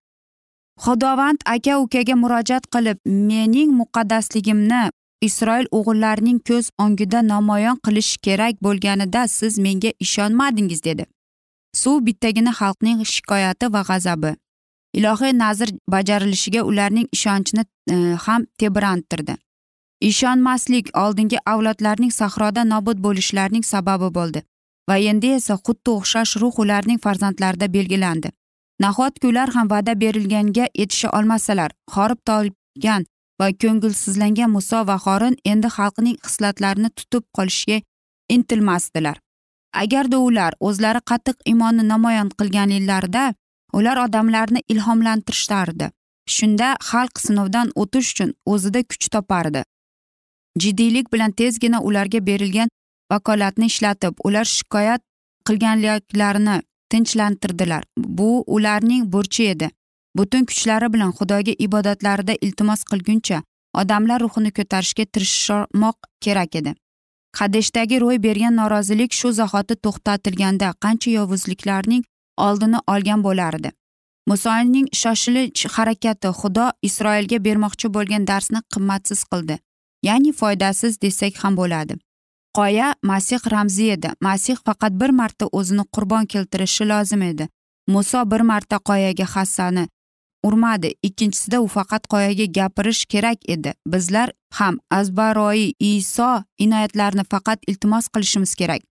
Xudovand 0.84 1.40
aka 1.54 1.78
ukaga 1.84 2.14
murojaat 2.22 2.64
qilib 2.74 2.98
mening 3.06 3.70
muqaddasligimni 3.80 4.82
isroil 5.28 5.66
o'g'illarining 5.78 6.38
ko'z 6.48 6.70
o'ngida 6.84 7.20
namoyon 7.32 7.76
qilish 7.86 8.12
kerak 8.26 8.54
bo'lganida 8.66 9.28
siz 9.38 9.58
menga 9.58 9.92
ishonmadingiz 10.06 10.84
dedi. 10.88 11.06
Suv 11.82 11.96
bittagina 12.06 12.52
xalqning 12.60 13.04
shikoyati 13.14 13.72
va 13.74 13.82
g'azabi. 13.88 14.34
Ilohiy 14.98 15.32
nazr 15.44 15.68
bajarilishiga 15.94 16.62
ularning 16.70 17.08
ishonchini 17.16 17.64
e, 17.90 17.96
ham 18.26 18.46
tebranttirdi 18.58 19.36
ishonmaslik 20.02 20.90
oldingi 20.98 21.38
avlodlarning 21.46 22.12
sahroda 22.12 22.64
nobud 22.64 22.98
bo'lishlarining 23.06 23.64
sababi 23.64 24.08
bo'ldi 24.18 24.42
va 24.90 24.96
endi 25.10 25.28
esa 25.38 25.54
xuddi 25.66 25.94
o'xshash 25.96 26.32
ruh 26.42 26.58
ularning 26.64 26.98
farzandlarida 27.04 27.68
belgilandi. 27.76 28.28
Nahotki 28.84 29.26
ular 29.30 29.48
ham 29.56 29.70
va'da 29.74 29.94
berilganga 30.02 30.66
yetisha 30.80 31.08
olmasalar 31.18 31.70
horib 31.96 32.20
tolgan 32.30 33.06
va 33.40 33.48
ko'ngilsizlangan 33.62 34.50
muso 34.56 34.80
va 34.90 34.96
xorin 35.04 35.36
endi 35.52 35.68
xalqning 35.76 36.16
xislatlarini 36.26 36.90
tutib 36.98 37.24
qolishga 37.36 37.78
intilmasdilar. 38.36 39.16
Agarda 39.82 40.18
ular 40.28 40.52
o'zlari 40.68 41.00
qattiq 41.10 41.36
iymonni 41.50 41.84
namoyon 41.92 42.28
qilganlarida 42.38 43.24
ular 43.78 43.96
odamlarni 44.06 44.60
ilhomlantirishardi. 44.72 45.90
Shunda 46.34 46.68
xalq 46.90 47.20
sinovdan 47.26 47.72
o'tish 47.82 48.08
uchun 48.12 48.34
o'zida 48.52 48.82
kuch 48.90 49.08
topardi. 49.14 49.62
Jiddiylik 50.62 51.12
bilan 51.12 51.32
tezgina 51.40 51.80
ularga 51.88 52.20
berilgan 52.26 52.68
vakolatni 53.12 53.66
ishlatib 53.72 54.14
ular 54.24 54.44
shikoyat 54.56 55.02
qilganliklarini 55.48 56.56
tinchlantirdilar. 56.90 57.82
Bu 57.96 58.44
ularning 58.46 59.12
burchi 59.12 59.48
edi. 59.54 59.70
Butun 60.18 60.44
kuchlari 60.44 60.92
bilan 60.94 61.12
xudoga 61.18 61.54
ibodatlarida 61.66 62.34
iltimos 62.46 62.84
qilguncha 62.90 63.42
odamlar 63.80 64.20
ruhini 64.24 64.50
ko'tarishga 64.58 65.04
tirishmoq 65.12 65.96
kerak 66.24 66.56
edi. 66.60 66.74
Hadeshdagi 67.38 68.00
ro'y 68.04 68.18
bergan 68.26 68.56
norozilik 68.60 69.12
shu 69.20 69.32
zahoti 69.40 69.74
to'xtatilganda 69.84 70.74
qancha 70.84 71.10
yovuzliklarning 71.18 72.02
oldini 72.48 72.78
olgan 72.94 73.20
bo'lardi 73.28 73.70
musoning 74.26 74.86
shoshilinch 75.00 75.66
harakati 75.74 76.30
xudo 76.40 76.66
isroilga 76.88 77.38
bermoqchi 77.46 77.88
bo'lgan 77.96 78.26
darsni 78.30 78.60
qimmatsiz 78.74 79.20
qildi 79.32 79.56
ya'ni 80.08 80.32
foydasiz 80.40 81.00
desak 81.02 81.34
ham 81.42 81.56
bo'ladi. 81.60 81.94
Qoya 82.56 82.94
masih 83.02 83.40
ramzi 83.52 83.86
edi. 83.96 84.10
Masih 84.20 84.56
faqat 84.66 84.92
bir 85.00 85.10
marta 85.20 85.46
o'zini 85.58 85.84
qurbon 85.94 86.26
keltirishi 86.32 86.84
lozim 86.88 87.22
edi. 87.22 87.48
Muso 87.88 88.30
bir 88.30 88.42
marta 88.50 88.76
qoyaga 88.88 89.26
hassani 89.34 89.84
urmadi. 90.42 90.94
Ikkinchisida 91.02 91.60
u 91.60 91.68
faqat 91.68 92.06
qoyaga 92.12 92.46
gapirish 92.58 93.04
kerak 93.06 93.38
edi. 93.48 93.74
Bizlar 93.86 94.32
ham 94.58 94.78
azbaroyi 94.90 95.74
iso 95.78 96.42
inoyatlarini 96.58 97.24
faqat 97.30 97.58
iltimos 97.66 98.08
qilishimiz 98.08 98.54
kerak. 98.54 98.82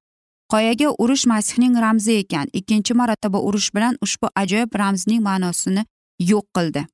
Qoyaga 0.52 0.96
urish 1.00 1.26
masihning 1.26 1.76
ramzi 1.82 2.18
ekan. 2.24 2.48
Ikkinchi 2.54 2.94
marotaba 2.94 3.40
urish 3.40 3.70
bilan 3.76 3.98
ushbu 4.02 4.28
ajoyib 4.36 4.76
ramzning 4.76 5.22
ma'nosini 5.28 5.86
yo'q 6.20 6.48
qildi. 6.56 6.86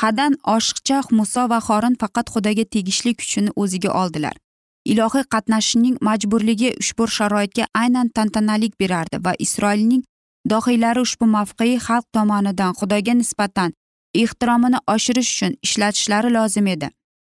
Hadan 0.00 0.36
oshiqcha 0.56 1.02
muso 1.10 1.48
va 1.48 1.58
xorin 1.66 1.96
faqat 2.00 2.26
xudoga 2.34 2.64
tegishli 2.64 3.12
kuchini 3.14 3.50
o'ziga 3.56 3.90
oldilar. 4.02 4.36
Ilohiy 4.84 5.24
qatnashishning 5.32 5.96
majburligi 6.00 6.70
ushbu 6.82 7.06
sharoitga 7.16 7.66
aynan 7.82 8.08
tantanalik 8.16 8.78
berardi 8.80 9.16
va 9.24 9.32
isroilning 9.44 10.02
dohiylari 10.48 11.00
ushbu 11.00 11.26
mavqei 11.26 11.76
xalq 11.86 12.06
tomonidan 12.12 12.72
xudoga 12.80 13.14
nisbatan 13.14 13.72
ehtiromini 14.14 14.78
oshirish 14.94 15.30
uchun 15.34 15.56
ishlatishlari 15.62 16.30
lozim 16.34 16.66
edi. 16.66 16.88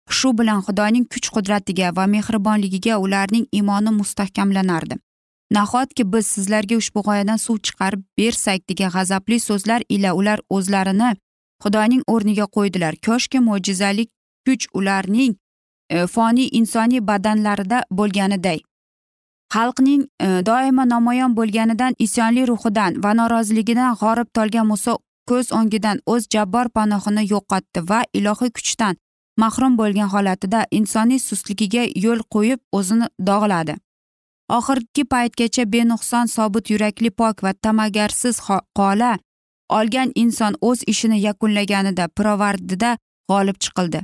Shu 0.09 0.37
bilan 0.37 0.61
xudoning 0.67 1.05
kuch 1.13 1.29
qudratiga 1.35 1.95
va 1.95 2.05
mehribonligiga 2.15 2.97
ularning 2.97 3.45
iymoni 3.51 3.91
mustahkamlanardi. 3.99 4.95
Nahotki 5.51 6.03
biz 6.13 6.27
sizlarga 6.27 6.75
ushbu 6.81 7.03
g'oyadan 7.07 7.39
suv 7.45 7.57
chiqarib 7.67 8.01
bersak 8.17 8.69
degan 8.69 8.91
g'azabli 8.95 9.39
so'zlar 9.39 9.81
ila 9.89 10.13
ular 10.19 10.39
o'zlarini 10.49 11.11
xudoning 11.63 12.03
o'rniga 12.13 12.45
qo'ydilar. 12.55 12.93
Koshki 13.07 13.39
mo'jizalik 13.47 14.09
kuch 14.45 14.67
ularning 14.73 15.35
e, 15.89 16.07
foniy 16.07 16.49
insoniy 16.59 17.01
badanlarida 17.09 17.83
bo'lganiday. 17.91 18.59
Xalqning 19.53 20.03
e, 20.25 20.27
doimo 20.49 20.83
namoyon 20.93 21.35
bo'lganidan 21.37 21.93
isyonli 22.05 22.43
ruhidan 22.51 22.91
va 23.03 23.11
noroziligidan 23.19 23.95
g'orib 24.01 24.29
tolgan 24.37 24.67
muso 24.71 24.97
ko'z 25.29 25.47
o'ngidan 25.59 25.97
o'z 26.13 26.23
jabbor 26.33 26.67
panohini 26.77 27.23
yo'qotdi 27.33 27.79
va 27.89 27.99
ilohiy 28.19 28.51
kuchdan 28.57 28.95
mahrum 29.43 29.77
bo'lgan 29.81 30.09
holatida 30.13 30.59
insoniy 30.79 31.19
sustligiga 31.27 31.83
yo'l 32.05 32.21
qo'yib 32.33 32.59
o'zini 32.77 33.07
dog'ladi. 33.29 33.75
Oxirgi 34.57 35.03
paytgacha 35.13 35.63
benuqson 35.73 36.25
sobit 36.35 36.65
yurakli 36.73 37.09
pok 37.19 37.43
va 37.45 37.51
ta'magarsiz 37.63 38.35
qola 38.77 39.11
olgan 39.77 40.09
inson 40.23 40.53
o'z 40.69 40.79
ishini 40.93 41.17
yakunlaganida 41.27 42.07
pirovardida 42.17 42.91
g'olib 43.29 43.57
chiqildi. 43.63 44.01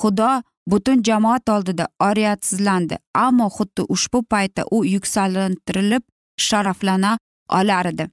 Xudo 0.00 0.30
butun 0.70 1.02
jamoat 1.02 1.48
oldida 1.48 1.88
oriyatsizlandi 2.08 2.96
ammo 3.14 3.48
xuddi 3.56 3.82
ushbu 3.94 4.22
paytda 4.22 4.62
u 4.70 4.84
yuksaltirilib 4.84 6.02
sharaflana 6.46 7.18
olar 7.48 7.86
edi. 7.86 8.08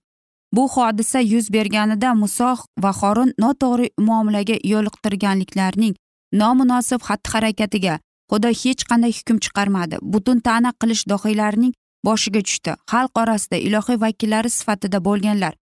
Bu 0.54 0.68
hodisa 0.70 1.20
yuz 1.20 1.50
berganida 1.54 2.14
muso 2.14 2.56
va 2.84 2.92
xorin 3.02 3.34
noto'g'ri 3.44 3.88
muomalaga 4.08 4.58
yo'liqtirganliklarning 4.72 5.96
nomunosib 6.42 7.02
xatti 7.08 7.32
harakatiga 7.34 8.00
xudo 8.32 8.50
hech 8.62 8.84
qanday 8.90 9.14
hukm 9.18 9.38
chiqarmadi. 9.44 9.96
Butun 10.02 10.40
ta'na 10.48 10.72
qilish 10.82 11.04
dohiylarining 11.12 11.74
boshiga 12.08 12.42
tushdi. 12.48 12.72
Xalq 12.92 13.14
orasida 13.24 13.58
ilohiy 13.68 13.98
vakillari 14.06 14.50
sifatida 14.58 15.00
bo'lganlar 15.08 15.54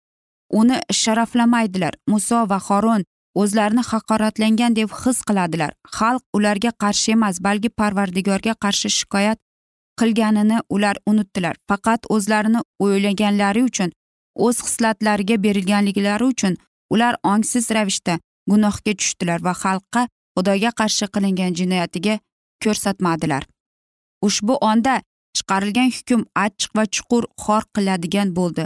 uni 0.60 0.76
sharaflamaydilar. 1.00 1.94
Muso 2.12 2.38
va 2.50 2.58
xorin 2.68 3.04
o'zlarini 3.42 3.82
haqoratlangan 3.90 4.76
deb 4.78 4.90
his 5.02 5.18
qiladilar. 5.28 5.72
Xalq 5.96 6.22
ularga 6.36 6.72
qarshi 6.82 7.12
emas 7.16 7.36
balki 7.46 7.70
parvardigorga 7.80 8.54
qarshi 8.64 8.88
shikoyat 8.98 9.38
qilganini 10.00 10.58
ular 10.74 10.96
unutdilar. 11.10 11.54
Faqat 11.68 12.00
o'zlarini 12.14 12.60
o'ylaganlari 12.84 13.62
uchun 13.70 13.90
o'z 14.46 14.62
hislatlariga 14.66 15.36
berilganliklari 15.44 16.24
uchun 16.32 16.56
ular 16.94 17.14
ongsiz 17.32 17.70
ravishda 17.76 18.14
gunohga 18.50 18.92
tushdilar 19.00 19.44
va 19.46 19.54
xalqqa 19.62 20.02
xudoga 20.36 20.70
qarshi 20.80 21.06
qilingan 21.14 21.52
jinoyatiga 21.60 22.14
ko'rsatmadilar. 22.64 23.42
Ushbu 24.26 24.54
onda 24.70 24.94
chiqarilgan 25.36 25.90
hukm 25.96 26.20
achchiq 26.44 26.70
va 26.78 26.84
chuqur 26.94 27.24
xor 27.44 27.62
qiladigan 27.74 28.28
bo'ldi. 28.38 28.64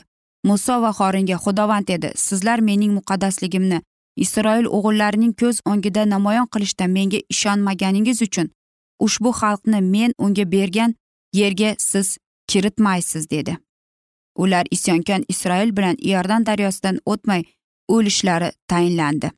Muso 0.49 0.75
va 0.85 0.91
xoringa 0.99 1.37
xudovand 1.45 1.89
edi 1.97 2.11
sizlar 2.27 2.59
mening 2.69 2.93
muqaddasligimni 2.99 3.79
isroil 4.16 4.66
o'g'illarining 4.77 5.35
ko'z 5.40 5.61
o'ngida 5.66 6.09
namoyon 6.09 6.46
qilishda 6.46 6.87
menga 6.87 7.20
ishonmaganingiz 7.35 8.22
uchun 8.22 8.51
ushbu 9.07 9.31
xalqni 9.40 9.81
men 9.81 10.14
unga 10.18 10.53
bergan 10.53 10.94
yerga 11.35 11.75
siz 11.79 12.18
kiritmaysiz 12.48 13.31
dedi. 13.31 13.57
Ular 14.37 14.66
isyonkor 14.70 15.20
isroil 15.29 15.77
bilan 15.77 15.96
iordan 15.98 16.46
daryosidan 16.46 16.98
o'tmay 17.07 17.42
o'lishlari 17.88 18.53
tayinlandi. 18.68 19.31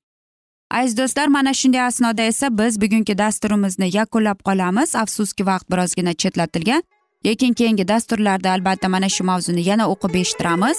Aziz 0.70 0.96
do'stlar 0.96 1.28
mana 1.28 1.54
shunday 1.54 1.80
asnoda 1.80 2.22
esa 2.22 2.58
biz 2.58 2.80
bugungi 2.80 3.18
dasturimizni 3.18 3.96
yakunlab 3.96 4.40
qolamiz. 4.44 4.96
Afsuski 4.96 5.46
vaqt 5.46 5.70
birozgina 5.70 6.14
chetlatilgan 6.14 6.82
lekin 7.26 7.52
keyingi 7.52 7.88
dasturlarda 7.88 8.50
albatta 8.50 8.88
mana 8.88 9.08
shu 9.08 9.24
mavzuni 9.24 9.62
yana 9.68 9.88
o'qib 9.92 10.14
eshittiramiz. 10.14 10.78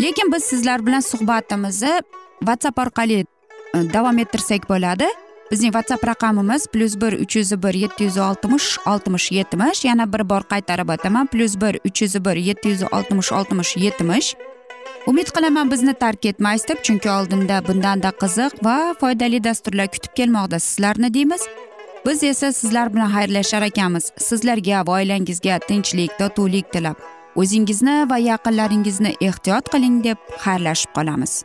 Lekin 0.00 0.32
biz 0.32 0.44
sizlar 0.44 0.86
bilan 0.86 1.00
suhbatimizni 1.00 2.00
whatsapp 2.40 2.78
orqali 2.78 3.20
e, 3.22 3.26
davom 3.92 4.18
ettirsak 4.18 4.68
bo'ladi. 4.68 5.08
Bizning 5.50 5.72
whatsapp 5.72 6.02
raqamimiz 6.06 6.66
plyus 6.66 6.96
bir 7.00 7.12
uch 7.22 7.36
yuz 7.36 7.52
bir 7.62 7.74
yetti 7.74 8.04
yuz 8.04 8.18
oltmish 8.18 8.78
oltmish 8.86 9.32
yetmish. 9.32 9.84
Yana 9.84 10.12
bir 10.12 10.28
bor 10.30 10.42
qaytarib 10.52 10.88
o'taman. 10.94 11.26
Plyus 11.26 11.54
bir 11.60 11.78
uch 11.86 12.02
yuz 12.02 12.14
bir 12.24 12.36
yetti 12.36 12.68
yuz 12.68 12.82
oltmish 12.92 13.32
oltmish 13.32 13.76
yetmish. 13.76 14.34
Umid 15.06 15.30
qilaman 15.30 15.70
bizni 15.70 15.94
tark 15.94 16.26
etmaysiz 16.26 16.68
deb 16.68 16.82
chunki 16.82 17.10
oldinda 17.10 17.62
bundanda 17.68 18.10
qiziq 18.22 18.58
va 18.64 18.94
foydali 19.00 19.44
dasturlar 19.44 19.86
kutib 19.94 20.12
kelmoqda 20.18 20.58
sizlarni 20.58 21.14
deymiz. 21.14 21.42
Biz 22.06 22.22
esa 22.22 22.52
sizlar 22.52 22.94
bilan 22.94 23.10
xayrlashar 23.10 23.62
ekanmiz. 23.62 24.12
Sizlarga 24.18 24.86
va 24.86 24.98
oilangizga 24.98 25.58
tinchlik 25.68 26.18
totuvlik 26.18 26.72
tilab. 26.72 26.96
O'zingizni 27.36 27.98
va 28.10 28.18
yaqinlaringizni 28.18 29.14
ehtiyot 29.20 29.68
qiling 29.74 30.04
deb 30.04 30.18
xayrlashib 30.44 30.90
qolamiz. 30.98 31.44